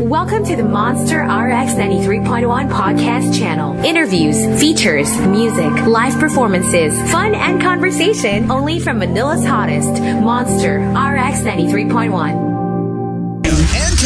[0.00, 3.74] Welcome to the Monster RX 93.1 podcast channel.
[3.82, 12.55] Interviews, features, music, live performances, fun and conversation only from Manila's hottest, Monster RX 93.1.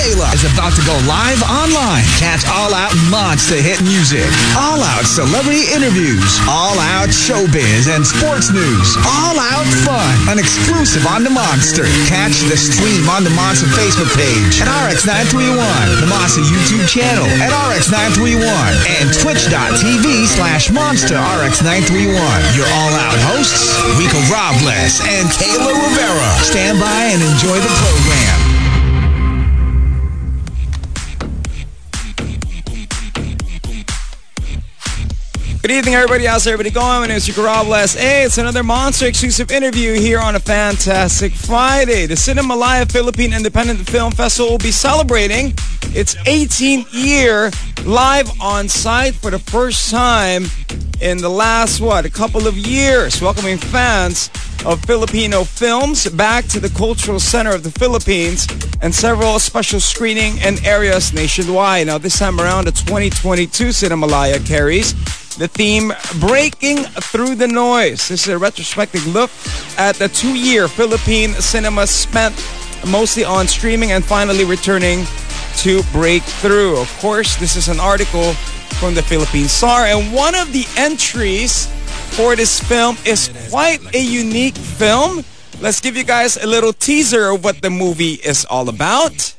[0.00, 2.00] Kayla is about to go live online.
[2.16, 4.24] Catch All Out Monster hit music,
[4.56, 11.04] All Out celebrity interviews, All Out showbiz and sports news, All Out fun, an exclusive
[11.04, 11.84] on the Monster.
[12.08, 15.68] Catch the stream on the Monster Facebook page at RX931,
[16.00, 18.40] the Monster YouTube channel at RX931,
[19.04, 22.56] and twitch.tv slash Monster RX931.
[22.56, 26.30] Your All Out hosts, Rico Robles and Kayla Rivera.
[26.40, 28.39] Stand by and enjoy the program.
[35.70, 36.24] Good evening, everybody.
[36.24, 37.02] How's everybody going?
[37.02, 37.94] My name is Robles.
[37.94, 42.06] Hey, it's another Monster exclusive interview here on a fantastic Friday.
[42.06, 45.54] The Cinemalaya Philippine Independent Film Festival will be celebrating
[45.94, 47.52] its 18th year
[47.84, 50.46] live on site for the first time
[51.00, 54.28] in the last, what, a couple of years, welcoming fans
[54.66, 58.48] of Filipino films back to the cultural center of the Philippines
[58.82, 61.86] and several special screening and areas nationwide.
[61.86, 64.94] Now, this time around, the 2022 Cinemalaya carries
[65.40, 65.90] the theme
[66.20, 68.08] Breaking Through the Noise.
[68.08, 69.30] This is a retrospective look
[69.78, 72.36] at the two-year Philippine cinema spent
[72.86, 75.06] mostly on streaming and finally returning
[75.56, 76.76] to Breakthrough.
[76.76, 78.34] Of course, this is an article
[78.76, 81.68] from the Philippine Star and one of the entries
[82.12, 85.24] for this film is quite a unique film.
[85.62, 89.34] Let's give you guys a little teaser of what the movie is all about.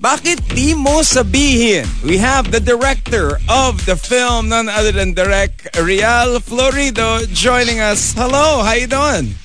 [0.00, 1.84] Bakit di mo sabihin?
[2.00, 8.16] We have the director of the film, none other than Direct Real Florido joining us.
[8.16, 9.36] Hello, how you doing?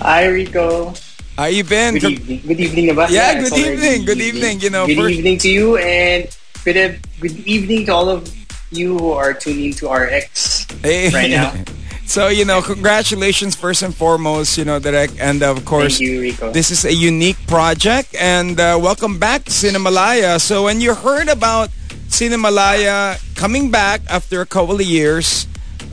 [0.00, 0.96] Hi, Rico.
[1.36, 2.00] How you been?
[2.00, 2.40] Good evening.
[2.40, 3.04] Good evening na ba?
[3.12, 4.08] Yeah, it's good evening.
[4.08, 4.54] Good evening.
[4.64, 6.24] You know, good first- evening to you and
[6.64, 6.80] good,
[7.20, 8.24] good evening to all of
[8.72, 11.12] you who are tuning to RX Hey.
[11.12, 11.52] right now.
[12.04, 15.14] So, you know, congratulations first and foremost, you know, Direct.
[15.18, 18.14] And of course, you, this is a unique project.
[18.18, 20.40] And uh, welcome back to Cinemalaya.
[20.40, 21.70] So when you heard about
[22.08, 25.46] Cinemalaya coming back after a couple of years,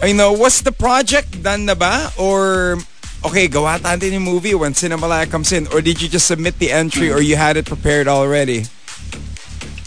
[0.04, 2.12] you know, was the project done na ba?
[2.18, 2.78] Or,
[3.26, 5.68] okay, gawa natin yung movie when Cinemalaya comes in?
[5.72, 8.66] Or did you just submit the entry or you had it prepared already?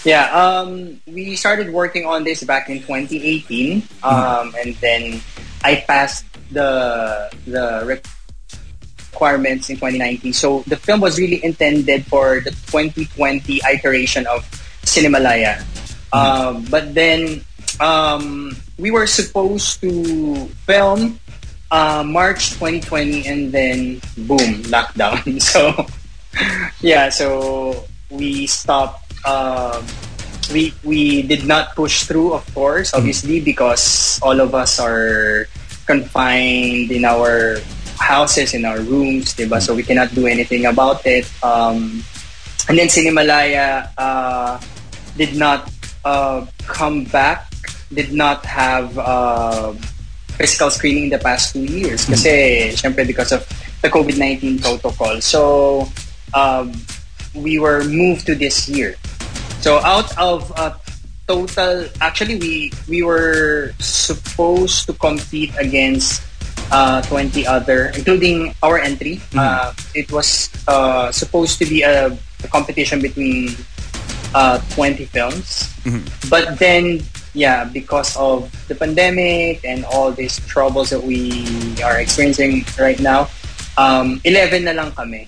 [0.04, 5.22] Yeah, um, we started working on this back in 2018, um, and then
[5.64, 7.84] I passed the the
[9.12, 10.32] requirements in 2019.
[10.32, 14.42] So the film was really intended for the 2020 iteration of
[14.82, 15.62] Cinemalaya.
[16.12, 17.44] Um, but then
[17.80, 21.18] um, we were supposed to film
[21.70, 25.40] uh, March 2020, and then boom, lockdown.
[25.40, 25.86] So
[26.80, 29.04] yeah, so we stopped.
[29.24, 29.84] Um,
[30.52, 35.48] we we did not push through, of course, obviously, because all of us are
[35.92, 37.60] confined in our
[38.00, 39.60] houses, in our rooms, diba?
[39.60, 41.28] So we cannot do anything about it.
[41.44, 42.02] Um,
[42.68, 44.56] and then Cinemalaya uh,
[45.16, 45.68] did not
[46.04, 47.52] uh, come back,
[47.92, 49.72] did not have uh,
[50.40, 52.08] physical screening in the past two years.
[52.08, 53.44] Kasi, syempre, because of
[53.84, 55.20] the COVID-19 protocol.
[55.20, 55.84] So,
[56.32, 56.72] um,
[57.34, 58.96] we were moved to this year.
[59.60, 60.74] So out of a
[61.26, 66.22] total, actually we we were supposed to compete against
[66.70, 69.20] uh, 20 other, including our entry.
[69.36, 73.54] Uh, it was uh, supposed to be a, a competition between
[74.34, 75.68] uh, 20 films,
[76.30, 77.00] but then
[77.34, 81.44] yeah, because of the pandemic and all these troubles that we
[81.82, 83.28] are experiencing right now,
[83.76, 85.26] um, 11 na lang kami.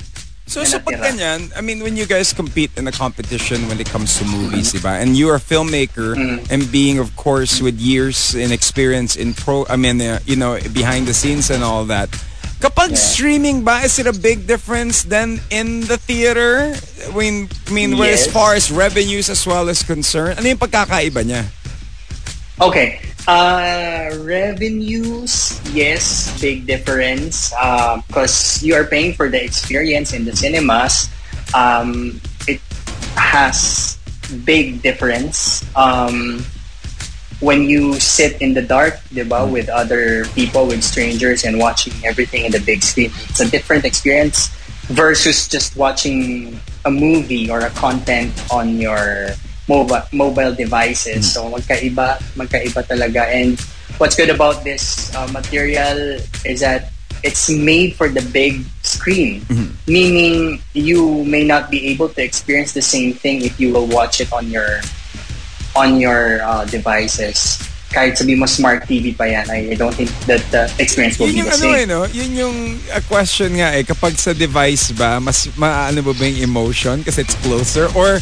[0.55, 1.19] So, na so pag natira.
[1.19, 4.71] ganyan, I mean, when you guys compete in a competition when it comes to movies,
[4.71, 5.03] diba?
[5.03, 6.47] And you're a filmmaker Mm-hmm.
[6.47, 10.55] and being, of course, with years in experience in pro, I mean, uh, you know,
[10.71, 12.07] behind the scenes and all that.
[12.63, 13.03] Kapag Yeah.
[13.03, 16.71] streaming ba, is it a big difference than in the theater?
[17.03, 18.33] I mean, I mean where as Yes.
[18.33, 21.51] far as revenues as well as concerned, ano yung pagkakaiba niya?
[22.63, 23.03] Okay.
[23.27, 27.51] Uh, revenues, yes, big difference.
[28.07, 31.09] Because you are paying for the experience in the cinemas.
[31.55, 32.61] Um, it
[33.17, 33.97] has
[34.45, 35.65] big difference.
[35.75, 36.45] Um,
[37.41, 42.45] when you sit in the dark, diba, with other people, with strangers, and watching everything
[42.45, 44.49] in the big screen, it's a different experience
[44.93, 49.33] versus just watching a movie or a content on your
[49.69, 51.33] mobile mobile devices.
[51.33, 53.29] So magkaiba, magkaiba talaga.
[53.29, 53.59] And
[53.99, 56.91] what's good about this uh, material is that
[57.25, 59.41] it's made for the big screen,
[59.89, 64.21] meaning you may not be able to experience the same thing if you will watch
[64.21, 64.85] it on your
[65.75, 67.57] on your uh, devices.
[67.95, 71.31] Kahit sabi mo smart TV pa yan, I, I don't think that the experience will
[71.31, 71.89] Yun be the ano eh, same.
[71.89, 72.01] no?
[72.11, 72.57] Yun yung
[72.91, 77.23] a question nga eh, kapag sa device ba, mas maano ba ba yung emotion kasi
[77.23, 77.87] it's closer?
[77.95, 78.19] Or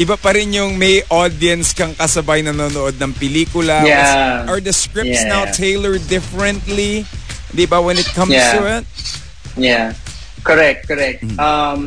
[0.00, 3.84] iba pa rin yung may audience kang kasabay nanonood ng pelikula?
[3.84, 4.48] Yeah.
[4.48, 5.28] Are the scripts Yeah.
[5.28, 7.04] now tailored differently?
[7.52, 8.56] Di ba when it comes Yeah.
[8.56, 8.84] to it?
[9.56, 9.92] Yeah,
[10.44, 11.20] correct, correct.
[11.20, 11.36] Mm.
[11.36, 11.78] Um,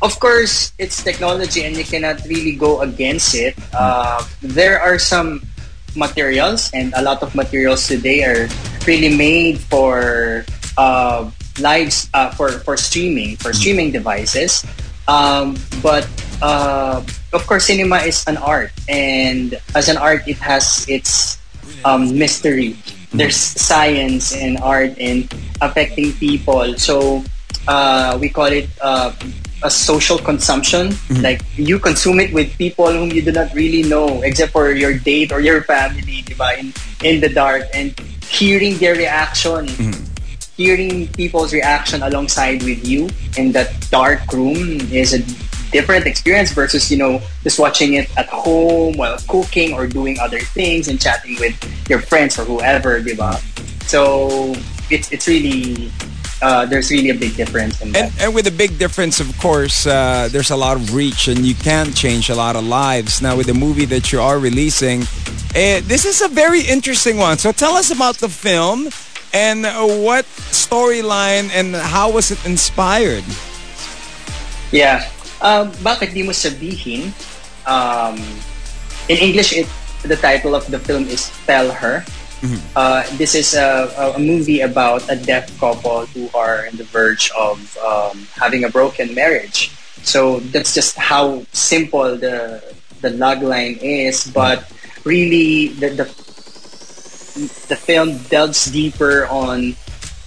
[0.00, 3.52] of course, it's technology, and you cannot really go against it.
[3.76, 5.44] Uh, there are some
[5.92, 8.48] materials, and a lot of materials today are
[8.88, 10.44] really made for
[10.80, 11.28] uh,
[11.60, 14.64] lives uh, for for streaming for streaming devices.
[15.04, 16.08] Um, but
[16.40, 21.38] uh, of course, cinema is an art, and as an art, it has its
[21.84, 22.76] um, mystery.
[23.12, 25.28] There's science and art in
[25.60, 26.78] affecting people.
[26.78, 27.24] So
[27.66, 29.12] uh, we call it uh,
[29.62, 30.94] a social consumption.
[31.22, 34.94] Like you consume it with people whom you do not really know, except for your
[34.94, 36.58] date or your family, diba?
[36.58, 36.72] In
[37.02, 37.98] in the dark, and
[38.30, 39.66] hearing their reaction,
[40.56, 45.20] hearing people's reaction alongside with you in that dark room is a
[45.70, 50.40] different experience versus you know just watching it at home while cooking or doing other
[50.40, 51.54] things and chatting with
[51.88, 53.38] your friends or whoever diba?
[53.86, 54.54] so
[54.90, 55.90] it's it's really
[56.42, 59.28] uh, there's really a big difference in that And, and with a big difference, of
[59.38, 63.20] course, uh, there's a lot of reach and you can change a lot of lives.
[63.20, 65.02] Now, with the movie that you are releasing,
[65.54, 67.36] eh, this is a very interesting one.
[67.36, 68.88] So tell us about the film
[69.32, 73.24] and uh, what storyline and how was it inspired?
[74.72, 75.08] Yeah.
[75.40, 77.12] Um, bakit di mo sabihin?
[77.64, 78.16] Um,
[79.08, 79.66] in English, it,
[80.02, 82.04] the title of the film is Tell Her.
[82.74, 86.84] Uh, this is a, a- a movie about a deaf couple who are on the
[86.88, 89.68] verge of um, having a broken marriage.
[90.08, 92.64] So that's just how simple the
[93.04, 94.24] the log line is.
[94.24, 94.64] But
[95.04, 96.06] really, the the,
[97.68, 99.76] the film delves deeper on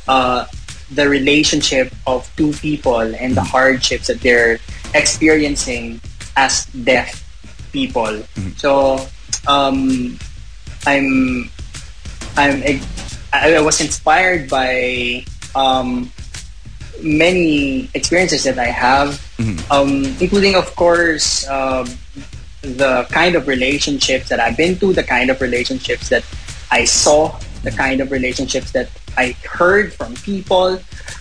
[0.08, 0.46] uh,
[0.94, 4.60] the relationship of two people and the hardships that they're
[4.94, 6.02] experiencing
[6.36, 7.24] as deaf
[7.72, 8.24] people.
[8.58, 9.06] So
[9.48, 10.18] um,
[10.86, 11.50] I'm
[12.38, 12.82] I'm I
[13.34, 15.26] I was inspired by
[15.56, 16.12] um,
[17.02, 19.20] many experiences that I have,
[19.72, 21.90] um, including of course um
[22.64, 26.24] the kind of relationships that I've been to, the kind of relationships that
[26.72, 30.80] I saw, the kind of relationships that I heard from people.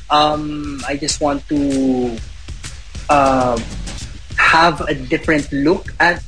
[0.08, 2.16] Um, I just want to
[3.08, 3.58] uh,
[4.37, 6.22] have a different look at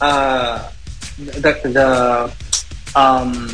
[0.00, 0.70] uh,
[1.18, 2.32] the, the
[2.98, 3.48] um,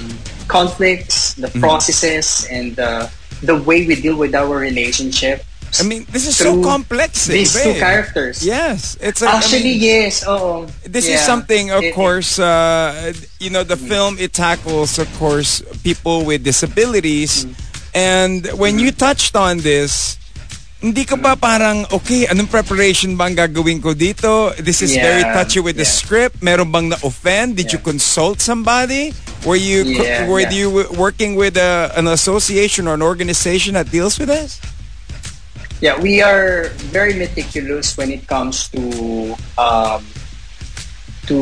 [0.48, 3.10] conflicts, the processes, and the,
[3.42, 5.44] the way we deal with our relationship.
[5.80, 7.28] I mean, this is so complex.
[7.28, 8.46] eh, These two characters.
[8.46, 10.24] Yes, it's like, I Actually, mean, yes.
[10.26, 15.62] Oh, this is something, of course, uh, you know, the film, it tackles, of course,
[15.82, 17.46] people with disabilities.
[17.92, 20.16] And when you touched on this,
[20.84, 24.52] hindi ka ba parang, okay, anong preparation bang gagawin ko dito?
[24.60, 26.44] This is very touchy with the script.
[26.44, 27.56] Meron bang na-offend?
[27.56, 29.16] Did you consult somebody?
[29.48, 30.52] Were you Yeah, were yeah.
[30.52, 34.60] you working with a, an association or an organization that deals with this?
[35.80, 40.04] Yeah, we are very meticulous when it comes to um,
[41.32, 41.38] to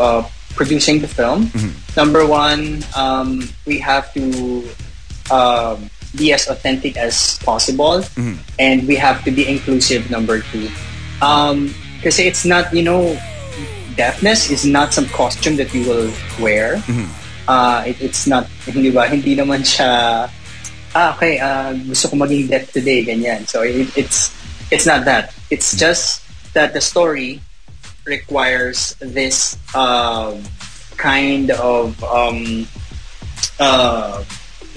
[0.00, 0.22] uh,
[0.56, 1.52] producing the film.
[1.92, 4.64] Number one, um, we have to
[5.28, 8.04] um, be as authentic as possible,
[8.58, 10.10] and we have to be inclusive.
[10.10, 10.68] Number two,
[11.98, 13.18] because it's not you know,
[13.96, 16.10] deafness is not some costume that you will
[16.40, 16.82] wear.
[17.48, 20.28] Uh, it, it's not hindi ba hindi naman siya
[20.94, 23.46] ah, okay, uh, gusto ko maging deaf today, ganyan.
[23.46, 24.32] So it, it's
[24.70, 25.34] it's not that.
[25.50, 26.24] It's just
[26.54, 27.40] that the story
[28.04, 30.42] requires this um,
[30.96, 32.66] kind of um,
[33.60, 34.24] uh,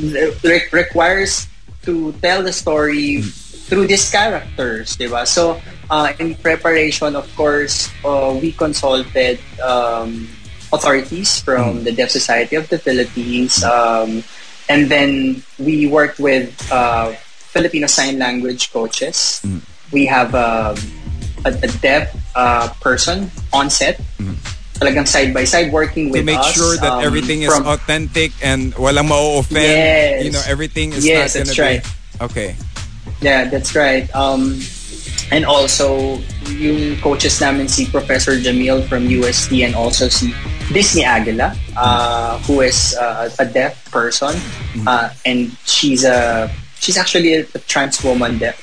[0.02, 1.48] re- requires
[1.84, 5.26] to tell the story through these characters, diba?
[5.28, 10.28] So uh, in preparation, of course, uh, we consulted um,
[10.74, 13.64] authorities from the Deaf Society of the Philippines.
[13.64, 14.24] Um,
[14.70, 17.12] and then we worked with uh,
[17.52, 19.44] Filipino Sign Language coaches.
[19.92, 20.78] We have um,
[21.44, 24.00] a, a deaf uh, person on set,
[24.82, 26.58] talagang side by side working with to make us.
[26.58, 29.62] sure that um, everything is from- authentic and walang ma-offend.
[29.62, 30.26] Yes.
[30.26, 31.84] You know, everything is Yes, not gonna right.
[31.86, 32.26] be...
[32.26, 32.50] Okay.
[33.22, 34.10] Yeah, that's right.
[34.18, 34.58] Um,
[35.32, 36.18] and also,
[36.50, 40.34] yung coaches namin si Professor Jamil from UST and also si
[40.74, 44.36] Disney Aguila, uh, who is uh, a deaf person,
[44.88, 46.50] uh, and she's a
[46.82, 48.58] she's actually a, a trans woman deaf.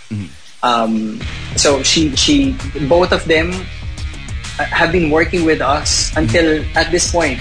[0.62, 1.20] Um,
[1.56, 2.52] so she she
[2.90, 3.54] both of them
[4.64, 7.40] have been working with us until at this point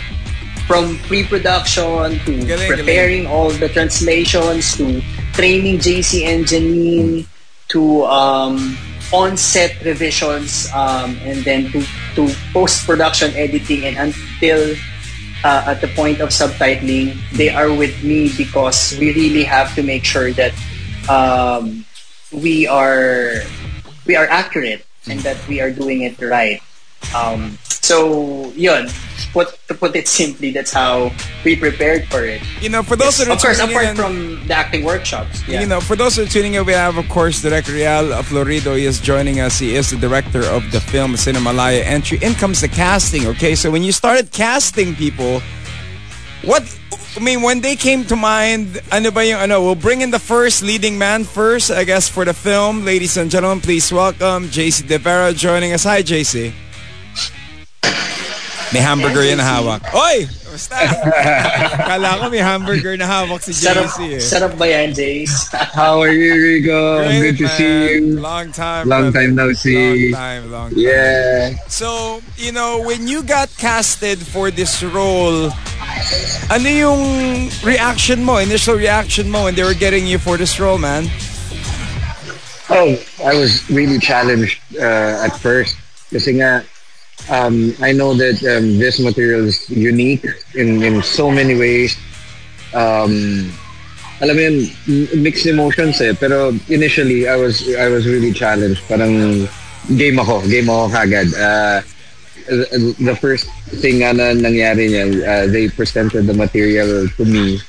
[0.68, 7.26] from pre-production to Galing, preparing all the translations to training JC and Janine
[7.70, 8.78] to um,
[9.14, 11.82] on-set revisions um, and then to,
[12.16, 13.86] to post-production editing.
[13.86, 14.76] And until
[15.44, 19.84] uh, at the point of subtitling they are with me because we really have to
[19.84, 20.54] make sure that
[21.10, 21.86] um,
[22.32, 23.42] we are
[24.06, 26.62] we are accurate and that we are doing it right
[27.16, 28.90] um, so yun
[29.34, 31.12] put, to put it simply that's how
[31.46, 34.48] we prepared for it You know, for those that are of course apart in, from
[34.48, 35.62] the acting workshops yeah.
[35.62, 38.76] You know, for those who are tuning in, we have, of course, Direct Real Florido.
[38.78, 39.60] He is joining us.
[39.60, 42.20] He is the director of the film Cinemalaya Entry.
[42.22, 43.56] In comes the casting, okay?
[43.56, 45.42] So when you started casting people,
[46.44, 46.64] what,
[47.16, 50.20] I mean, when they came to mind, ano ba yung, ano, we'll bring in the
[50.20, 52.84] first leading man first, I guess, for the film.
[52.84, 55.84] Ladies and gentlemen, please welcome JC De Vera joining us.
[55.84, 56.52] Hi, JC.
[58.74, 59.80] May hamburger yan na hawak.
[59.96, 60.28] Oy!
[60.52, 60.76] Basta.
[61.88, 64.20] Kala ko may hamburger na hawak si sarap, JC eh.
[64.20, 65.48] sarap ba yan Jace?
[65.78, 67.00] How are you, Rico?
[67.06, 67.56] Great, Good to man.
[67.56, 68.20] see you.
[68.20, 68.84] Long time.
[68.90, 70.12] Long time no see.
[70.12, 70.80] Long time, long time.
[70.80, 71.56] Yeah.
[71.72, 75.48] So, you know, when you got casted for this role,
[76.52, 77.02] ano yung
[77.64, 81.08] reaction mo, initial reaction mo when they were getting you for this role, man?
[82.68, 85.80] Oh, I was really challenged uh, at first.
[86.12, 86.68] Kasi nga,
[87.30, 91.98] um, I know that um, this material is unique in, in so many ways.
[92.74, 93.52] Um,
[94.22, 94.58] alam mo yun,
[95.22, 96.14] mixed emotions eh.
[96.18, 98.82] Pero initially, I was I was really challenged.
[98.90, 99.46] Parang
[99.94, 100.42] game ako.
[100.50, 101.30] Game ako kagad.
[101.38, 101.80] Uh,
[103.04, 103.46] the first
[103.84, 107.60] thing na nangyari niya, uh, they presented the material to me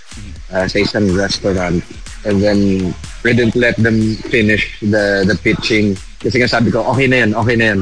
[0.55, 1.83] uh, sa isang restaurant.
[2.25, 5.99] And then, we didn't let them finish the the pitching.
[6.19, 7.81] Kasi nga sabi ko, okay na yan, okay na yan.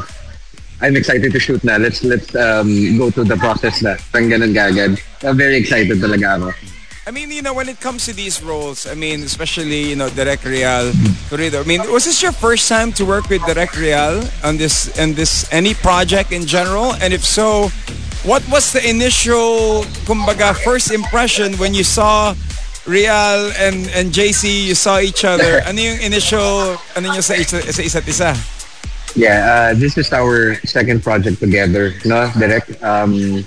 [0.81, 1.77] I'm excited to shoot na.
[1.77, 3.97] Let's let's um, go to the process na.
[4.13, 5.01] Parang ganun gagad.
[5.25, 6.53] Uh, very excited talaga ako.
[7.07, 10.11] I mean, you know, when it comes to these roles, I mean, especially, you know,
[10.11, 10.91] Direct Real,
[11.31, 14.91] Florido, I mean, was this your first time to work with Direct Real on this,
[14.99, 16.95] and this, any project in general?
[16.99, 17.69] And if so,
[18.27, 22.35] what was the initial, kumbaga, first impression when you saw
[22.91, 25.63] Real and, and JC, you saw each other?
[25.67, 28.35] Ano yung initial, ano nyo sa, isa, sa isa't isa?
[29.17, 32.77] Yeah, uh, this is our second project together, no, Direct.
[32.85, 33.45] Um,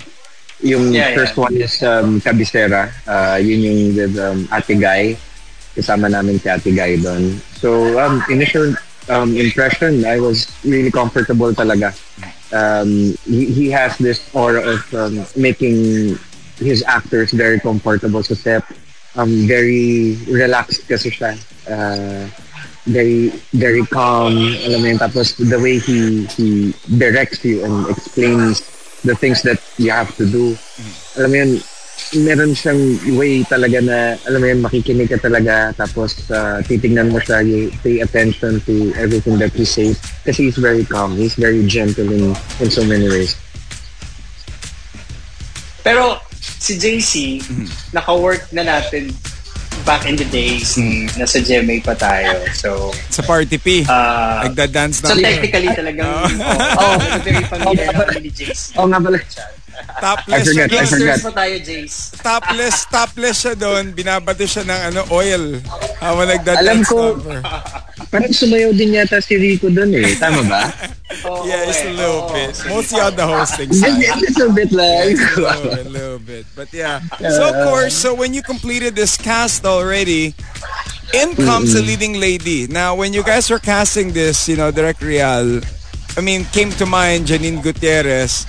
[0.58, 1.42] yung Yeah, first yeah.
[1.46, 2.90] one is um, Kabisera.
[3.06, 5.16] Uh, yun yung with um, Ate Guy.
[5.78, 7.38] Kasama namin si Ate Guy doon.
[7.54, 8.74] So, um, initial
[9.08, 11.94] um, impression, I was really comfortable talaga.
[12.50, 16.18] Um, he, he has this aura of um, making
[16.58, 18.66] his actors very comfortable sa set.
[19.14, 21.38] Um, very relaxed kasi siya.
[21.70, 22.26] Uh,
[22.86, 24.32] very very calm
[24.64, 24.98] alam mo yun.
[24.98, 28.64] Tapos the way he he directs you and explains
[29.04, 30.56] the things that you have to do.
[31.20, 31.52] Alam mo yun
[32.10, 32.80] meron siyang
[33.14, 35.76] way talaga na alam mo yun makikinig ka talaga.
[35.76, 40.00] Tapos uh, titingnan mo siya you pay attention to everything that he says.
[40.24, 41.16] Kasi he's very calm.
[41.16, 43.36] He's very gentle in in so many ways.
[45.80, 46.20] Pero
[46.60, 47.40] si JC,
[47.96, 49.12] naka-work na natin
[49.84, 50.76] back in the days,
[51.16, 52.44] nasa GMA pa tayo.
[52.52, 53.84] So, Sa Party P.
[53.84, 55.20] uh, Nagda-dance so na.
[55.20, 56.28] technically talagang,
[56.80, 58.76] oh, oh, very familiar na kami ni JC.
[58.78, 59.18] oh nga pala
[59.98, 60.76] Topless I siya forgot, I.
[60.78, 61.98] Gangsters pa tayo, Jace.
[62.20, 63.84] Topless, topless siya doon.
[63.90, 65.58] Binabato siya ng ano, oil.
[65.98, 67.40] Habang nagda-dance Alam ko- number.
[68.10, 70.66] parang sumayaw din yata si Rico doon eh tama ba?
[71.30, 72.34] Oo, Yeah, just a little oo.
[72.34, 72.54] bit.
[72.66, 74.02] Mostly on the hosting just, side.
[74.02, 76.44] a bit lang a little bit, a little bit.
[76.54, 77.04] But yeah.
[77.20, 80.34] So of course, so when you completed this cast already,
[81.14, 82.66] in comes the leading lady.
[82.66, 85.60] Now, when you guys were casting this, you know, Direct Real,
[86.16, 88.46] I mean, came to mind Janine Gutierrez.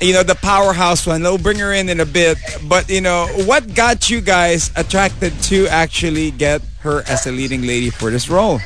[0.00, 1.22] You know, the powerhouse one.
[1.22, 2.36] We'll bring her in in a bit.
[2.68, 7.62] But, you know, what got you guys attracted to actually get her as a leading
[7.62, 8.60] lady for this role?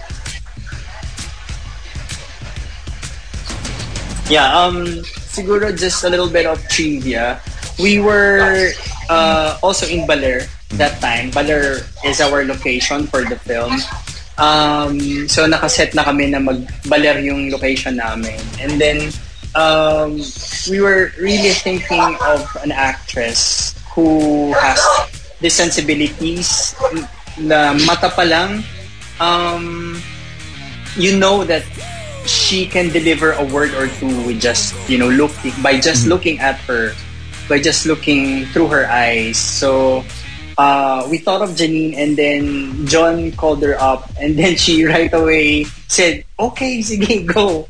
[4.30, 4.86] Yeah, um,
[5.30, 7.40] siguro just a little bit of trivia.
[7.78, 8.70] We were
[9.08, 10.46] uh, also in Baler
[10.78, 11.30] that time.
[11.30, 13.74] Baler is our location for the film.
[14.38, 18.38] Um, so nakaset na kami na mag-Baler yung location namin.
[18.62, 19.10] And then
[19.54, 20.20] um,
[20.70, 24.78] we were really thinking of an actress who has
[25.40, 26.74] the sensibilities
[27.38, 28.62] na mata pa lang
[29.20, 29.96] um,
[30.96, 31.64] you know that
[32.26, 36.10] she can deliver a word or two with just you know looking by just Mm-hmm.
[36.10, 36.92] looking at her,
[37.48, 39.38] by just looking through her eyes.
[39.38, 40.04] So
[40.58, 45.12] uh, we thought of Janine, and then John called her up, and then she right
[45.12, 47.69] away said, "Okay, sige, go."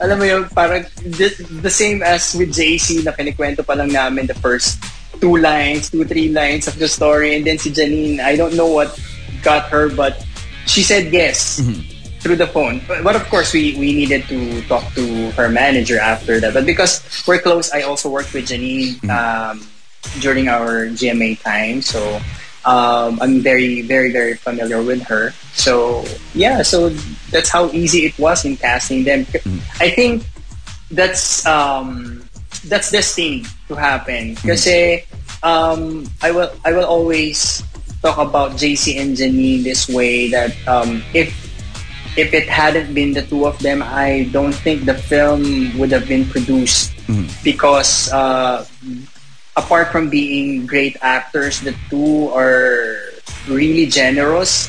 [0.00, 1.30] Alam mo yun, parang the,
[1.62, 4.82] the same as with JC na kinikwento pa lang namin the first
[5.20, 7.36] two lines, two, three lines of the story.
[7.36, 8.98] And then si Janine, I don't know what
[9.42, 10.24] got her, but
[10.66, 11.60] she said yes
[12.20, 12.80] through the phone.
[12.86, 16.54] But, but of course, we, we needed to talk to her manager after that.
[16.54, 19.66] But because we're close, I also worked with Janine um,
[20.20, 21.82] during our GMA time.
[21.82, 22.20] So
[22.64, 25.32] um, I'm very, very, very familiar with her.
[25.54, 26.90] So yeah, so
[27.30, 29.26] that's how easy it was in casting them.
[29.80, 30.24] I think
[30.90, 32.24] that's um,
[32.66, 34.34] that's destined to happen.
[34.34, 34.66] Because
[35.42, 37.62] um, I will I will always
[38.02, 41.32] talk about JC and Janine this way that um, if
[42.16, 46.08] if it hadn't been the two of them, I don't think the film would have
[46.08, 46.92] been produced
[47.42, 48.64] because uh,
[49.56, 52.96] apart from being great actors, the two are
[53.48, 54.68] really generous.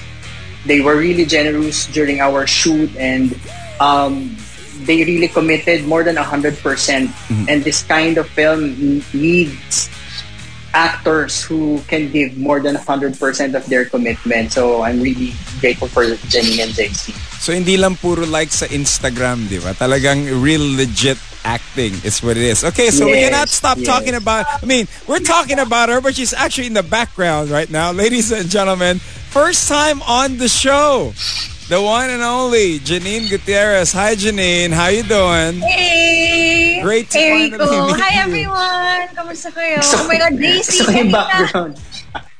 [0.66, 3.34] They were really generous during our shoot and
[3.80, 4.38] um,
[4.86, 6.62] they really committed more than 100%.
[6.62, 7.12] percent
[7.50, 9.90] And this kind of film needs
[10.74, 13.20] actors who can give more than 100%
[13.56, 14.52] of their commitment.
[14.52, 17.12] So I'm really grateful for Jenny and JC.
[17.42, 19.74] So hindi lang puro like sa Instagram, di ba?
[19.74, 22.63] Talagang real legit acting is what it is.
[22.63, 23.88] Okay, so we cannot stop yes.
[23.88, 27.69] talking about, I mean, we're talking about her, but she's actually in the background right
[27.69, 27.91] now.
[27.95, 31.13] Ladies and gentlemen, first time on the show.
[31.69, 33.93] The one and only Janine Gutierrez.
[33.93, 35.62] Hi Janine, how you doing?
[35.62, 36.81] Hey!
[36.83, 37.88] Great to hey, finally Rico.
[37.88, 38.21] meet Hi, you.
[38.27, 39.07] everyone!
[39.15, 39.79] Kamusta kayo?
[39.79, 41.90] Gusto oh my God, ko- JC, gusto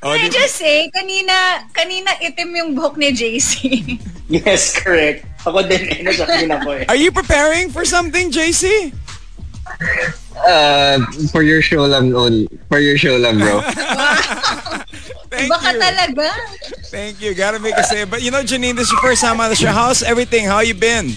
[0.02, 0.18] ko kanina.
[0.18, 3.54] Oh, I just say, kanina, kanina itim yung buhok ni JC.
[4.32, 5.28] Yes, correct.
[5.44, 6.88] Ako din eh, nasakyan ako eh.
[6.88, 8.88] Are you preparing for something, JC?
[10.40, 12.48] Uh, for your show lang, only.
[12.72, 13.60] For your show lang, bro.
[15.32, 15.80] Thank Baka you.
[15.84, 16.28] talaga.
[16.88, 17.36] Thank you.
[17.36, 18.08] Gotta make a save.
[18.08, 19.68] But you know, Janine, this is your first time on the show.
[19.68, 20.48] How's everything?
[20.48, 21.12] How you been?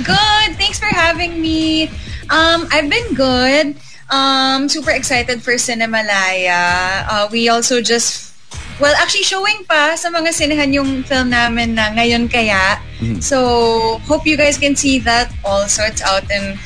[0.00, 0.56] Good.
[0.56, 1.92] Thanks for having me.
[2.32, 3.76] Um, I've been good.
[4.10, 7.04] Um, super excited for Cinemalaya.
[7.04, 8.32] Uh, we also just,
[8.80, 12.80] well, actually showing pa sa mga sinehan yung film namin na ngayon kaya.
[13.20, 15.84] So, hope you guys can see that also.
[15.84, 16.58] It's out in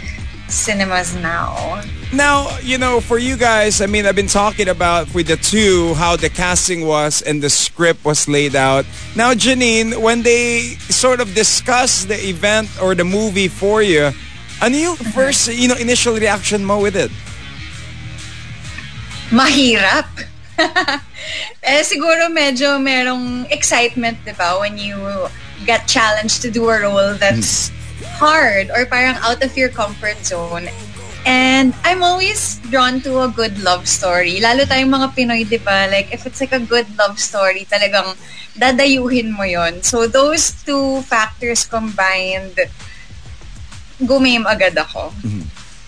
[0.48, 1.82] cinemas now.
[2.12, 5.94] Now, you know, for you guys, I mean, I've been talking about with the two
[5.94, 8.84] how the casting was and the script was laid out.
[9.16, 14.12] Now, Janine, when they sort of discuss the event or the movie for you,
[14.60, 17.10] ano yung first, you know, initial reaction mo with it?
[19.32, 20.08] Mahirap.
[21.64, 25.00] eh, siguro medyo merong excitement, di ba, when you
[25.64, 27.72] get challenged to do a role that's
[28.20, 30.68] hard or parang out of your comfort zone.
[31.22, 34.42] And I'm always drawn to a good love story.
[34.42, 35.86] Lalo tayong mga Pinoy, di ba?
[35.86, 38.18] Like, if it's like a good love story, talagang
[38.58, 39.86] dadayuhin mo yon.
[39.86, 42.58] So, those two factors combined,
[44.02, 45.14] gumame agad ako.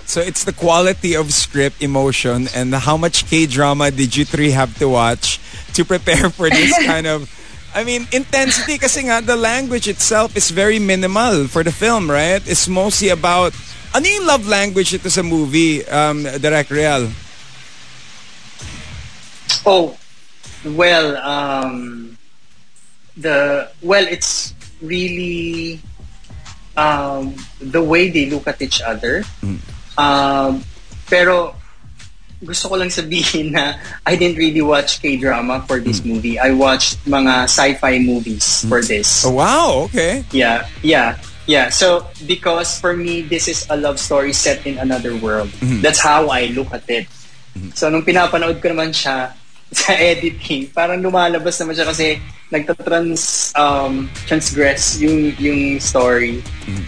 [0.06, 4.76] So it's the quality of script, emotion, and how much K-drama did you three have
[4.78, 5.40] to watch
[5.74, 7.30] to prepare for this kind of,
[7.74, 12.42] I mean, intensity kasi nga the language itself is very minimal for the film, right?
[12.46, 13.56] It's mostly about,
[13.94, 17.10] ano yung love language ito sa movie, um, Direct Real?
[19.66, 19.96] Oh,
[20.64, 22.16] well, um,
[23.16, 25.80] the well, it's really
[26.76, 29.24] um, the way they look at each other.
[29.98, 30.64] Um,
[31.08, 31.54] pero
[32.44, 36.38] gusto ko lang sabihin na I didn't really watch K-drama for this movie.
[36.38, 39.24] I watched mga sci-fi movies for this.
[39.24, 40.24] Oh, wow, okay.
[40.30, 41.70] Yeah, yeah, yeah.
[41.70, 45.48] So because for me, this is a love story set in another world.
[45.80, 47.08] That's how I look at it.
[47.74, 49.32] So nung pinapanood ko naman siya
[49.72, 52.20] sa editing, parang lumalabas naman siya kasi
[52.52, 56.44] nagtatrans um, transgress yung yung story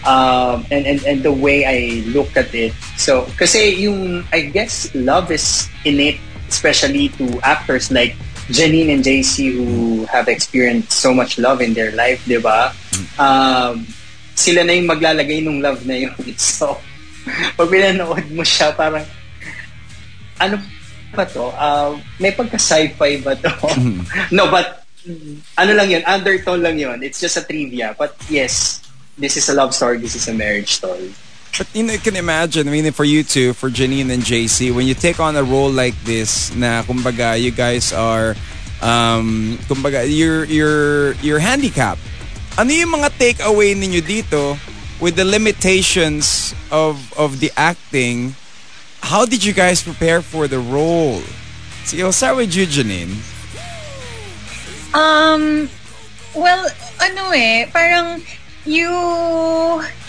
[0.07, 2.71] um, and, and and the way I look at it.
[2.95, 8.15] So kasi yung I guess love is innate, especially to actors like
[8.47, 12.71] Janine and JC who have experienced so much love in their life, di ba?
[13.19, 13.83] Um,
[14.37, 16.15] sila na yung maglalagay ng love na yun.
[16.39, 16.79] So,
[17.59, 19.03] pag pinanood mo siya, parang,
[20.39, 20.55] ano
[21.13, 21.51] ba to?
[21.53, 23.51] Uh, may pagka-sci-fi ba to?
[24.35, 24.83] no, but,
[25.57, 27.01] ano lang yun, undertone lang yun.
[27.03, 27.95] It's just a trivia.
[27.97, 28.83] But yes,
[29.17, 31.13] this is a love story, this is a marriage story.
[31.57, 34.73] But you know, you can imagine, I mean, for you two, for Janine and JC,
[34.75, 38.35] when you take on a role like this, na kumbaga, you guys are,
[38.81, 42.01] um, kumbaga, you're, you're, you're handicapped.
[42.57, 44.57] Ano yung mga takeaway ninyo dito
[44.99, 48.35] with the limitations of of the acting,
[49.01, 51.21] how did you guys prepare for the role?
[51.85, 53.15] See, I'll start with you, Janine.
[54.93, 55.69] Um,
[56.35, 56.67] well,
[56.99, 58.21] ano eh, parang
[58.67, 58.91] you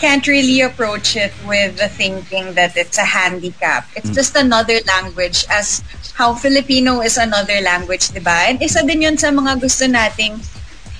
[0.03, 3.87] can't really approach it with the thinking that it's a handicap.
[3.95, 5.81] It's just another language as
[6.13, 8.51] how Filipino is another language, di ba?
[8.51, 10.43] And isa din yun sa mga gusto nating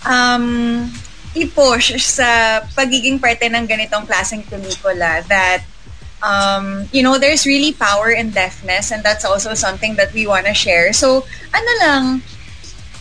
[0.08, 0.88] um,
[1.36, 5.67] i-push sa pagiging parte ng ganitong klaseng pelikula that
[6.21, 10.45] um, you know, there's really power in deafness and that's also something that we want
[10.45, 10.93] to share.
[10.93, 12.03] So, ano lang,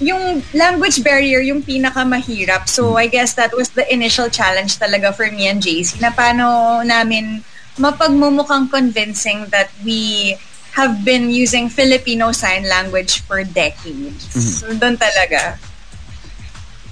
[0.01, 2.69] yung language barrier yung pinakamahirap.
[2.69, 6.81] So, I guess that was the initial challenge talaga for me and JC na paano
[6.87, 7.43] namin
[7.79, 10.35] mapagmumukhang convincing that we
[10.75, 14.31] have been using Filipino Sign Language for decades.
[14.63, 15.59] So, doon talaga.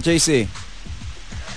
[0.03, 0.51] JC.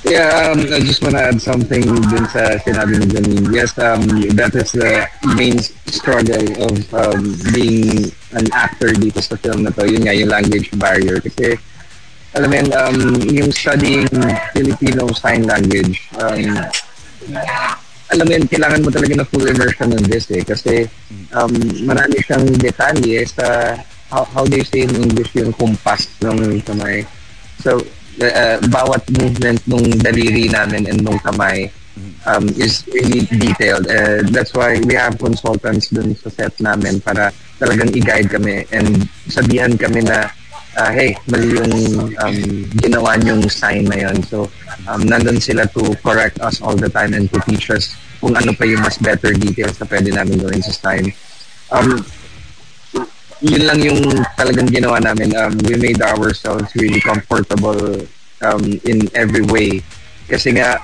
[0.08, 3.52] Yeah, um, I just want to add something dun sa sinabi ni Janine.
[3.52, 4.00] Yes, um,
[4.32, 5.04] that is the
[5.36, 5.60] main
[5.92, 9.84] struggle of um, being an actor dito sa film na to.
[9.84, 11.20] Yun nga, yung language barrier.
[11.20, 11.60] Kasi,
[12.32, 14.08] alam mo um, yung studying
[14.56, 16.48] Filipino Sign Language, um,
[18.08, 20.48] alam mo yun, kailangan mo talaga na full immersion in this eh.
[20.48, 20.88] Kasi
[21.36, 21.52] um,
[21.84, 23.76] marami siyang detalye sa
[24.16, 27.04] how, how they say in English yung compass ng kamay.
[27.60, 27.84] So,
[28.22, 31.72] uh, bawat movement nung daliri namin and nung kamay
[32.26, 33.88] um, is really detailed.
[33.88, 39.08] Uh, that's why we have consultants dun sa set namin para talagang i-guide kami and
[39.28, 40.32] sabihan kami na
[40.80, 41.74] uh, hey, mali yung
[42.24, 42.38] um,
[42.80, 44.18] ginawa yung sign na yun.
[44.24, 44.48] So,
[44.88, 48.52] um, nandun sila to correct us all the time and to teach us kung ano
[48.56, 51.12] pa yung mas better details na pwede namin gawin sa sign.
[51.72, 52.04] Um,
[53.42, 54.02] yun lang yung
[54.36, 55.32] talagang ginawa namin.
[55.36, 58.04] Um, we made ourselves really comfortable
[58.44, 59.80] um, in every way.
[60.28, 60.80] Kasi nga,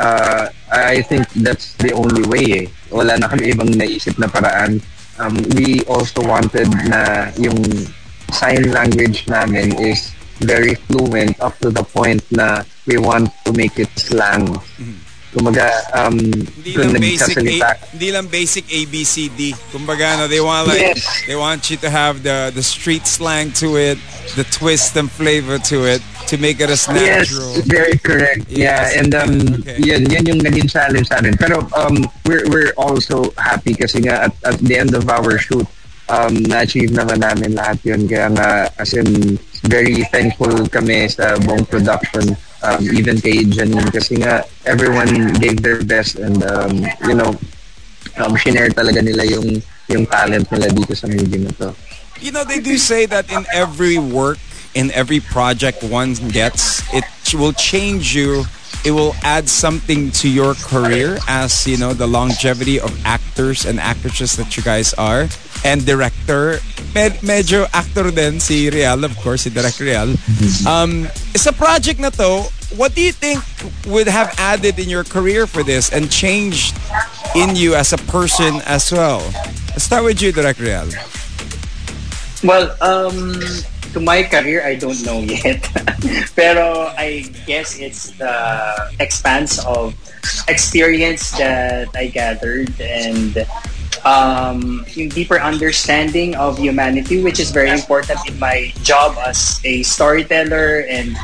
[0.00, 2.66] uh, I think that's the only way eh.
[2.90, 4.80] Wala na kami ibang naisip na paraan.
[5.20, 7.60] Um, we also wanted na yung
[8.32, 13.76] sign language namin is very fluent up to the point na we want to make
[13.76, 14.48] it slang.
[15.30, 19.54] Kumaga, um, Hindi lang basic A, hindi lang basic ABCD.
[19.70, 21.06] Kumbaga, no, they want like Yes.
[21.26, 23.94] they want you to have the the street slang to it,
[24.34, 27.62] the twist and flavor to it to make it as Yes, natural.
[27.62, 28.50] very correct.
[28.50, 28.58] Yes.
[28.58, 29.78] Yeah, and um, Okay.
[29.78, 31.38] yan, yan yung naging challenge sa amin.
[31.38, 35.66] Pero um, we're, we're also happy kasi nga at, at the end of our shoot,
[36.10, 38.06] um, na-achieve naman namin lahat yun.
[38.06, 44.16] Kaya nga, as in, very thankful kami sa buong production, um, even kay Janine, kasi
[44.16, 47.34] nga, everyone gave their best and, um, you know,
[48.20, 51.74] um, shinare talaga nila yung, yung talent nila dito sa na to.
[52.20, 54.38] You know, they do say that in every work,
[54.74, 58.44] in every project one gets, it will change you.
[58.84, 63.78] It will add something to your career as, you know, the longevity of actors and
[63.78, 65.28] actresses that you guys are.
[65.64, 66.60] And director,
[66.94, 70.16] med medyo actor din si Real, of course, si Direct Real.
[70.64, 71.04] Um,
[71.36, 73.44] sa project na to, what do you think
[73.86, 76.72] would have added in your career for this and changed
[77.36, 79.20] in you as a person as well?
[79.76, 80.88] Let's start with you, Direct Real.
[82.42, 83.36] Well, um,
[83.92, 85.62] to my career, I don't know yet.
[86.36, 88.34] Pero I guess it's the
[89.00, 89.94] expanse of
[90.48, 93.46] experience that I gathered and
[94.04, 100.86] um, deeper understanding of humanity, which is very important in my job as a storyteller
[100.88, 101.16] and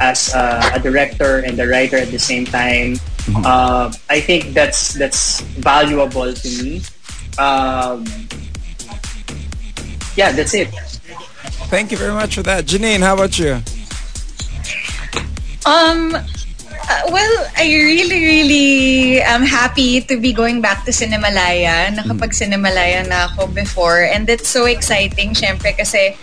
[0.00, 2.96] as a, a director and a writer at the same time.
[3.44, 6.82] Uh, I think that's that's valuable to me.
[7.38, 8.04] Um,
[10.16, 10.68] yeah, that's it.
[11.74, 12.66] Thank you very much for that.
[12.70, 13.58] Janine, how about you?
[15.66, 21.90] Um, uh, well, I really, really am happy to be going back to Cinemalaya.
[21.98, 24.06] Nakapag-Cinemalaya na ako before.
[24.06, 26.14] And it's so exciting, syempre, kasi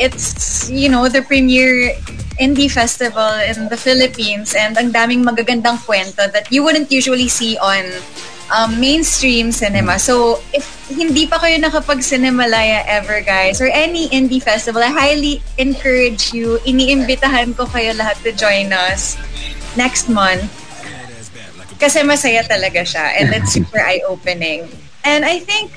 [0.00, 1.92] it's, you know, the premier
[2.40, 7.60] indie festival in the Philippines and ang daming magagandang kwento that you wouldn't usually see
[7.60, 7.84] on
[8.52, 9.98] um, mainstream cinema.
[9.98, 16.32] So, if hindi pa kayo nakapag-Cinemalaya ever, guys, or any indie festival, I highly encourage
[16.32, 19.16] you, iniimbitahan ko kayo lahat to join us
[19.76, 20.44] next month.
[21.80, 24.68] Kasi masaya talaga siya and it's super eye-opening.
[25.04, 25.68] And I think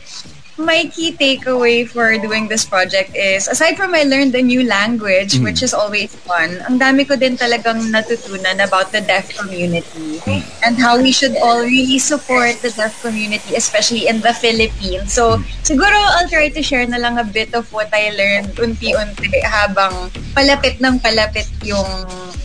[0.58, 5.40] my key takeaway for doing this project is, aside from I learned a new language,
[5.40, 10.22] which is always fun, ang dami ko din talagang natutunan about the deaf community
[10.66, 15.14] and how we should all really support the deaf community, especially in the Philippines.
[15.14, 19.46] So, siguro I'll try to share na lang a bit of what I learned unti-unti
[19.46, 21.88] habang palapit ng palapit yung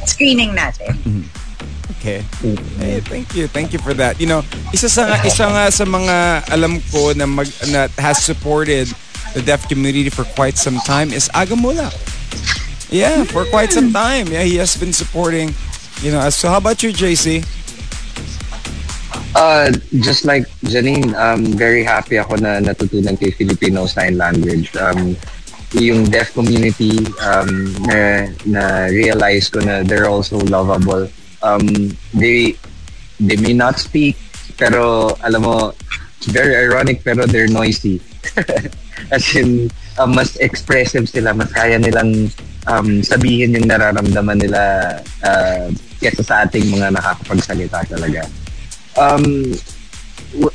[0.04, 0.94] screening natin.
[2.02, 2.26] Okay.
[2.82, 3.46] Hey, thank you.
[3.46, 4.18] Thank you for that.
[4.18, 4.42] You know,
[4.74, 8.90] isa sa isa nga sa mga alam ko na mag na has supported
[9.38, 11.94] the deaf community for quite some time is Agamula.
[12.90, 14.26] Yeah, for quite some time.
[14.34, 15.54] Yeah, he has been supporting,
[16.02, 16.26] you know.
[16.34, 17.46] So how about you, JC?
[19.38, 19.70] Uh,
[20.02, 24.74] just like Janine, um, very happy ako na natutunan kay Filipino Sign Language.
[24.74, 25.14] Um,
[25.78, 31.06] yung deaf community, um, na, na realize ko na they're also lovable.
[31.42, 32.56] Um, they,
[33.18, 34.16] they may not speak,
[34.56, 35.74] pero alam mo,
[36.30, 38.00] very ironic, pero they're noisy.
[39.10, 42.30] As in, uh, mas expressive sila, mas kaya nilang
[42.70, 44.62] um, sabihin yung nararamdaman nila
[45.26, 45.66] uh,
[45.98, 48.22] kesa sa ating mga nakakapagsalita talaga.
[48.94, 49.54] Um,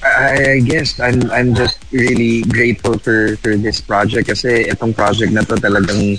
[0.02, 5.46] I guess I'm I'm just really grateful for for this project kasi itong project na
[5.46, 6.18] to talagang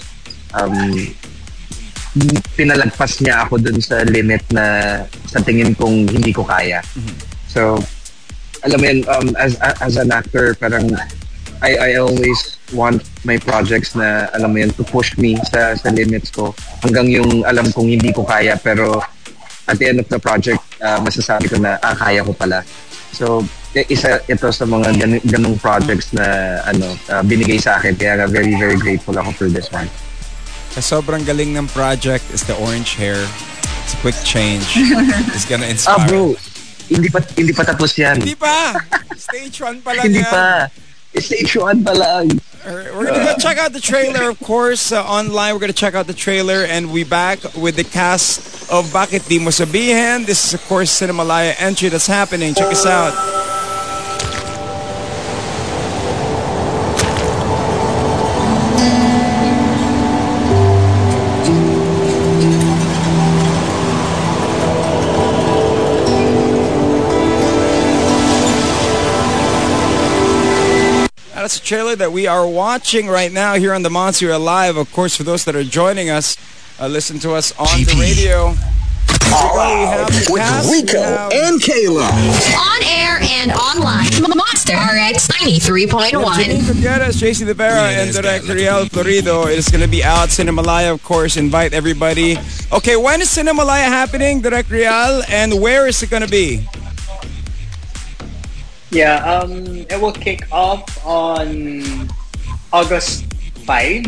[0.55, 0.75] um,
[2.57, 6.81] pinalagpas niya ako dun sa limit na sa tingin kong hindi ko kaya.
[7.49, 7.79] So,
[8.64, 10.90] alam mo yun, um, as, as an actor, parang
[11.62, 15.90] I, I always want my projects na, alam mo yun, to push me sa, sa
[15.90, 19.03] limits ko hanggang yung alam kong hindi ko kaya pero
[19.68, 22.64] at the end of the project, uh, masasabi ko na, ah, kaya ko pala.
[23.12, 23.44] So,
[23.75, 27.94] isa ito sa mga gan- ganong projects na ano uh, binigay sa akin.
[27.94, 29.87] Kaya very, very grateful ako for this one.
[30.81, 33.27] Sobrang galing ng project is the orange hair.
[33.85, 34.64] It's a quick change.
[35.35, 35.97] It's gonna inspire.
[36.01, 36.35] Ah, bro.
[36.88, 38.21] Hindi pa, hindi pa tapos yan.
[38.21, 38.73] Hindi pa!
[39.17, 40.33] Stage 1 pa lang hindi yan.
[40.33, 40.73] pa.
[41.17, 42.25] Stage 1 pa lang.
[42.69, 45.55] We're gonna go check out the trailer, of course, uh, online.
[45.55, 49.38] We're gonna check out the trailer, and we back with the cast of Bakit Di
[49.38, 50.27] Mo Sabihin.
[50.27, 52.53] This is, of course, Cinemalaya entry that's happening.
[52.53, 53.17] Check us out.
[71.49, 74.77] That's a trailer that we are watching right now here on the Monster Live.
[74.77, 76.37] Of course, for those that are joining us,
[76.79, 78.53] uh, listen to us on the radio.
[79.33, 82.05] All we have with Rico we have- and Kayla.
[82.05, 84.11] On air and online.
[84.11, 86.35] The monster RX 93.1.
[86.35, 89.51] Janine Gutierrez, JC De Vera, and Director Real Florido.
[89.51, 90.29] It is going to be out.
[90.29, 91.39] Cinemalaya, of course.
[91.39, 92.37] Invite everybody.
[92.71, 95.23] Okay, when is Cinemalaya happening, Director Real?
[95.31, 96.69] And where is it going to be?
[98.90, 102.09] Yeah, um, it will kick off on
[102.72, 103.29] August
[103.68, 104.05] 5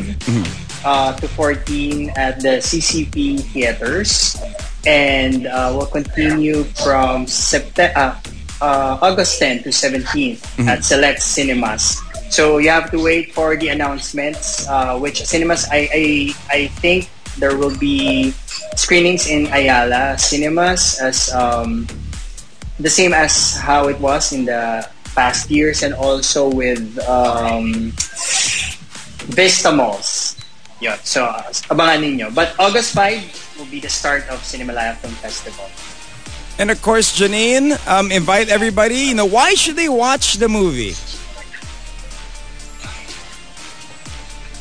[0.85, 4.41] uh, to 14 at the CCP theaters,
[4.87, 8.17] and uh, will continue from September, uh,
[8.65, 10.39] uh, August 10 to 17
[10.69, 12.01] at select cinemas.
[12.31, 14.67] So you have to wait for the announcements.
[14.69, 15.67] Uh, which cinemas?
[15.71, 16.05] I, I
[16.49, 18.31] I think there will be
[18.77, 21.87] screenings in Ayala cinemas as um,
[22.81, 27.93] the same as how it was in the past years and also with um,
[29.29, 30.37] Vista Malls.
[30.81, 30.97] Yun.
[31.05, 32.35] So, uh, abangan ninyo.
[32.35, 35.69] But August 5 will be the start of Cinemalaya Film Festival.
[36.59, 39.13] And of course, Janine, um, invite everybody.
[39.13, 40.97] You know, why should they watch the movie?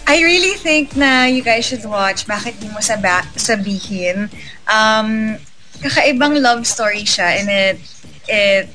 [0.08, 4.27] I really think na you guys should watch Bakit Di Mo Saba- Sabihin.
[4.65, 5.38] Um,
[5.79, 7.79] kakaibang love story siya and it,
[8.30, 8.70] it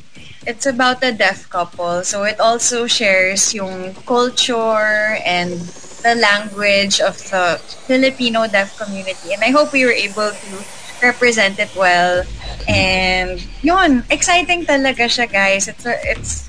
[0.46, 2.04] it's about a deaf couple.
[2.04, 5.56] So it also shares yung culture and
[6.04, 7.56] the language of the
[7.88, 9.32] Filipino deaf community.
[9.32, 10.52] And I hope we were able to
[11.00, 12.24] represent it well.
[12.68, 15.68] And yun, exciting talaga siya guys.
[15.68, 16.48] It's a, it's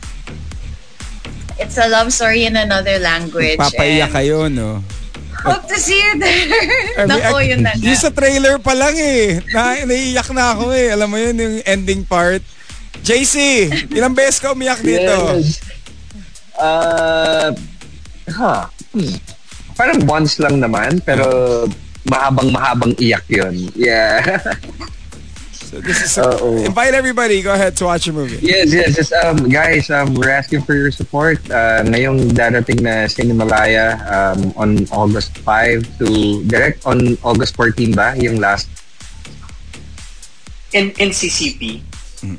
[1.59, 3.59] it's a love story in another language.
[3.59, 4.83] Papaiyak and kayo, no?
[5.45, 7.05] Hope to see you there.
[7.11, 7.85] Nako, yun na nga.
[7.85, 9.43] Yung sa trailer pa lang eh.
[9.53, 10.89] Na, naiiyak na ako eh.
[10.89, 12.41] Alam mo yun, yung ending part.
[13.03, 15.15] JC, ilang beses ka umiyak dito?
[15.35, 15.59] Yes.
[16.55, 17.51] Uh,
[18.31, 18.63] huh.
[18.95, 19.15] Hmm.
[19.75, 21.27] Parang once lang naman, pero
[22.07, 23.55] mahabang-mahabang iyak yun.
[23.75, 24.21] Yeah.
[25.65, 26.61] So this is Oo.
[26.63, 27.41] invite everybody.
[27.41, 28.37] Go ahead to watch the movie.
[28.39, 29.09] yes, yes, yes.
[29.11, 31.41] Um, guys, um, we're asking for your support.
[31.49, 36.07] Uh, ngayong darating na Cinemalaya um, on August 5 to
[36.45, 38.13] direct on August 14 ba?
[38.15, 38.69] Yung last
[40.71, 41.81] In, in CCP.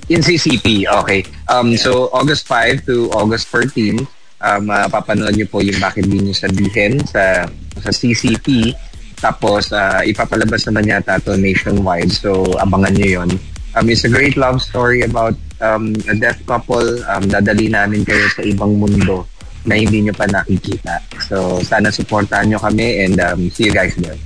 [0.09, 1.22] In CCP, okay.
[1.46, 4.03] Um, So, August 5 to August 14,
[4.42, 7.46] um, mapapanood niyo po yung Bakit Di Niyo Sabihin sa,
[7.79, 8.75] sa CCP.
[9.16, 12.12] Tapos, uh, ipapalabas naman yata to nationwide.
[12.12, 13.31] So, abangan niyo yon.
[13.77, 16.85] Um, it's a great love story about um, a deaf couple.
[17.09, 19.29] Um, dadali namin kayo sa ibang mundo
[19.66, 21.03] na hindi nyo pa nakikita.
[21.27, 24.16] So, sana supportahan nyo kami and um, see you guys there.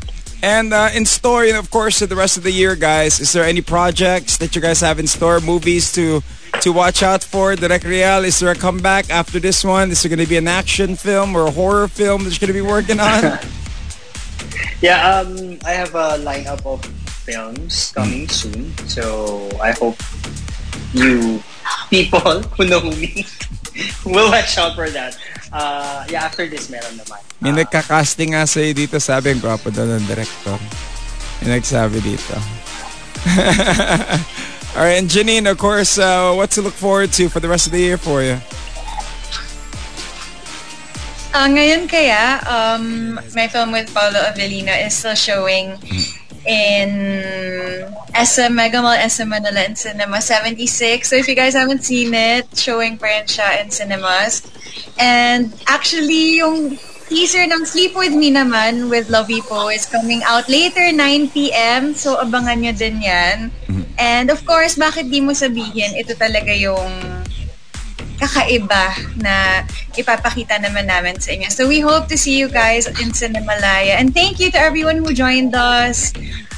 [0.43, 3.33] And uh, in store, know, of course, for the rest of the year, guys, is
[3.33, 6.23] there any projects that you guys have in store, movies to
[6.63, 7.55] to watch out for?
[7.57, 9.91] Direct Real, is there a comeback after this one?
[9.91, 12.57] Is there going to be an action film or a horror film that you're going
[12.57, 13.39] to be working on?
[14.81, 18.77] yeah, um, I have a lineup of films coming soon.
[18.89, 19.97] So I hope
[20.95, 21.43] you
[21.91, 23.27] people who know me
[24.05, 25.19] will watch out for that.
[25.51, 27.19] Uh, yeah, after this, meron naman.
[27.43, 30.55] May uh, nagka-casting nga sa'yo dito, sabi ang gwapo daw ng director.
[31.43, 32.39] May nagsabi dito.
[34.79, 37.67] All right, and Janine, of course, uh, what to look forward to for the rest
[37.67, 38.39] of the year for you?
[41.35, 45.79] Uh, ngayon kaya, um, my film with Paulo Avellino is still showing
[46.47, 46.91] in
[48.17, 51.09] SM Mega Mall SM Manila in Cinema 76.
[51.09, 54.43] So if you guys haven't seen it, showing pa rin siya in cinemas.
[54.99, 56.79] And actually, yung
[57.11, 61.93] teaser ng Sleep With Me naman with Lovey Po is coming out later, 9 p.m.
[61.93, 63.51] So abangan nyo din yan.
[63.67, 63.85] Mm-hmm.
[63.99, 67.20] And of course, bakit di mo sabihin, ito talaga yung
[68.21, 69.65] kakaiba na
[69.97, 71.49] ipapakita naman namin sa inyo.
[71.49, 73.97] So we hope to see you guys in Cinemalaya.
[73.97, 76.13] And thank you to everyone who joined us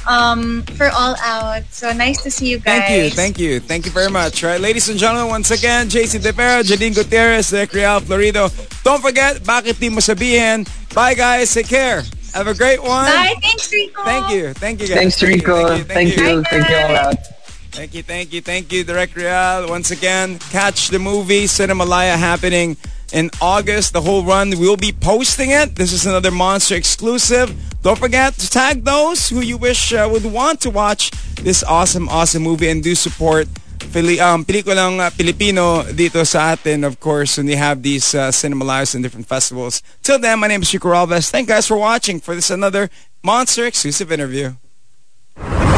[0.07, 1.63] um, for All Out.
[1.71, 2.83] So nice to see you guys.
[2.83, 3.53] Thank you, thank you.
[3.59, 4.43] Thank you very much.
[4.43, 8.51] Right, ladies and gentlemen, once again, JC De Vera, Janine Gutierrez, Zach Real Florido.
[8.83, 10.67] Don't forget, bakit di mo sabihin?
[10.93, 12.03] Bye guys, take care.
[12.33, 13.05] Have a great one.
[13.05, 14.03] Bye, thanks Rico.
[14.03, 14.97] Thank you, thank you guys.
[14.97, 15.79] Thanks Rico.
[15.79, 16.17] Thank you, thank you.
[16.17, 17.42] Thank you, thank you all out.
[17.73, 19.67] Thank you, thank you, thank you, Direct Real.
[19.67, 22.77] Once again, catch the movie Cinemalaya happening
[23.11, 23.93] in August.
[23.93, 25.75] The whole run, we'll be posting it.
[25.75, 27.49] This is another Monster exclusive.
[27.81, 31.09] Don't forget to tag those who you wish uh, would want to watch
[31.41, 33.47] this awesome, awesome movie and do support
[33.89, 38.29] Pili um, pelikulang uh, Pilipino dito sa atin, of course, when we have these uh,
[38.29, 39.81] Cinemalaya in different festivals.
[40.01, 41.29] Till then, my name is Chico Alves.
[41.29, 42.89] Thank you guys for watching for this another
[43.23, 44.53] Monster exclusive interview.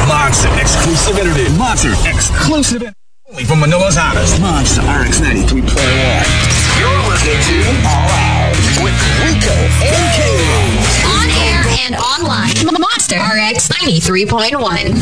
[0.07, 1.49] Monster exclusive interview.
[1.57, 2.93] Monster exclusive
[3.27, 4.39] only from Manila's hottest.
[4.39, 5.65] Monster RX 93.1.
[6.77, 7.57] You're listening to
[7.89, 8.53] All Out
[8.85, 8.93] with
[9.25, 10.77] Rico and Kaylee.
[11.09, 12.53] On air and online.
[12.79, 14.93] Monster RX 93.1.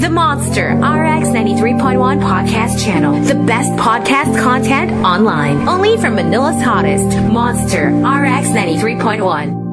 [0.00, 3.18] The Monster RX 93.1 podcast channel.
[3.22, 5.66] The best podcast content online.
[5.68, 7.16] Only from Manila's hottest.
[7.32, 9.69] Monster RX 93.1.